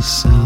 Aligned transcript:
sun. 0.00 0.39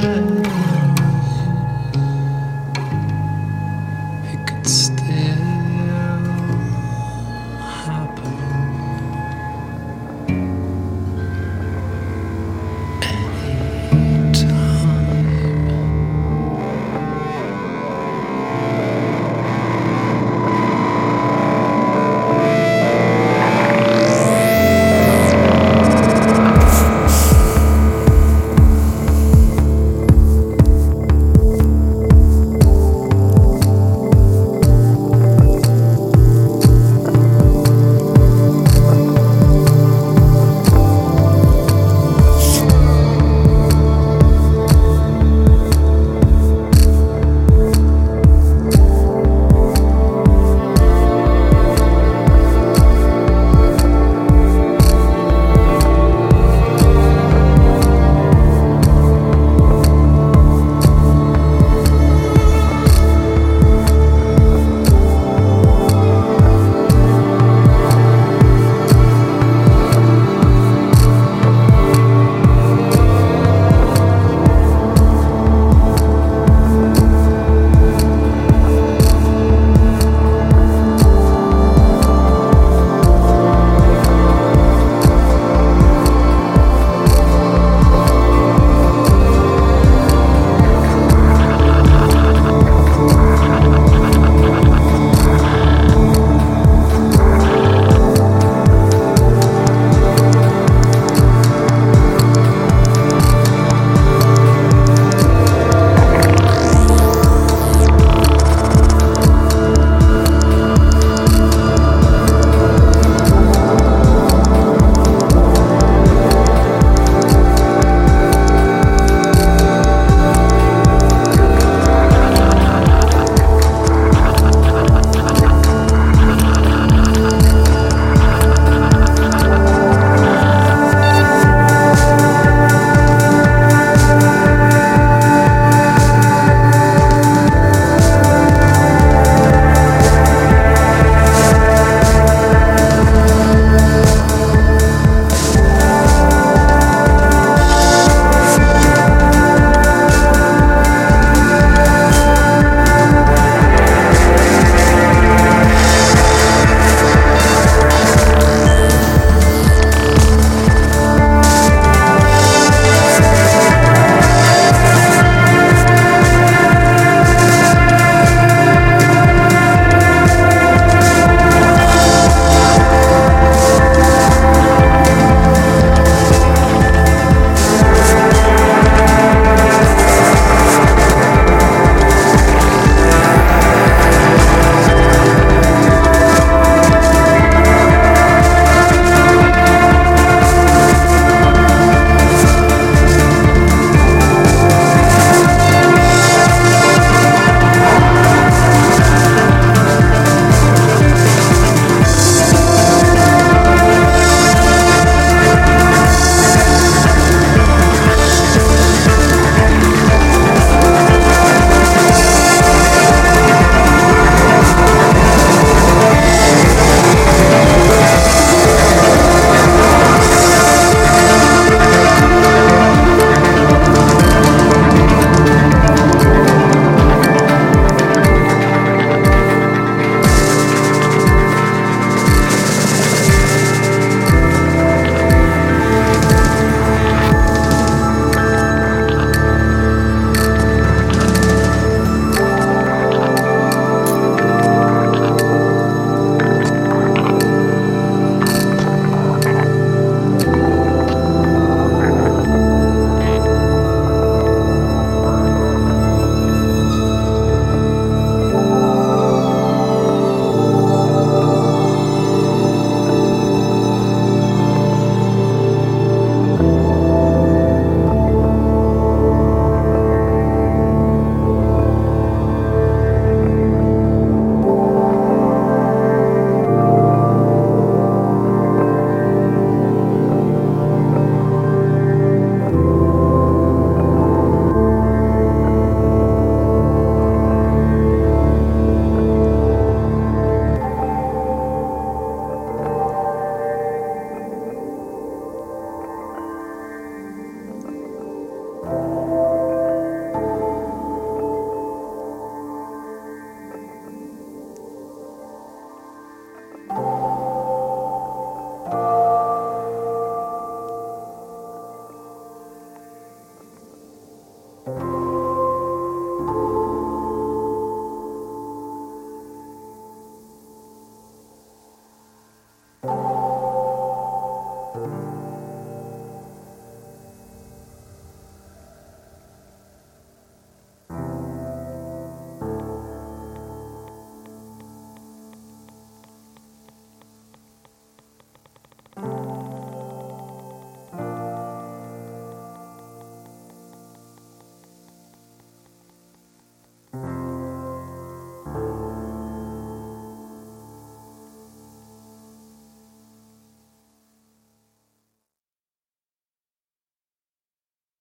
time. 0.00 0.21